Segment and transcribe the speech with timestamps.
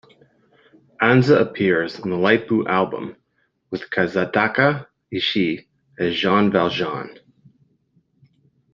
[0.99, 3.17] Anza appears on the light blue album
[3.69, 5.67] with Kazutaka Ishii
[5.99, 7.19] as Jean Valjean.